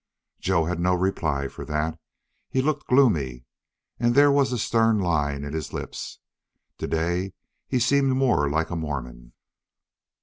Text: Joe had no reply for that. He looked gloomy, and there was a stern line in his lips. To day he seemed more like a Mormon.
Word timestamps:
Joe 0.39 0.65
had 0.65 0.79
no 0.79 0.95
reply 0.95 1.47
for 1.47 1.63
that. 1.65 1.99
He 2.49 2.59
looked 2.63 2.87
gloomy, 2.87 3.45
and 3.99 4.15
there 4.15 4.31
was 4.31 4.51
a 4.51 4.57
stern 4.57 4.97
line 4.97 5.43
in 5.43 5.53
his 5.53 5.73
lips. 5.73 6.17
To 6.79 6.87
day 6.87 7.33
he 7.67 7.77
seemed 7.77 8.13
more 8.17 8.49
like 8.49 8.71
a 8.71 8.75
Mormon. 8.75 9.33